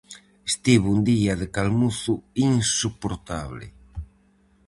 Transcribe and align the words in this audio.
Estivo 0.51 0.87
un 0.95 1.01
día 1.11 1.33
de 1.41 1.47
calmuzo 1.57 2.13
insoportable. 2.53 3.65